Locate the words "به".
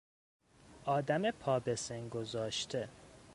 1.59-1.75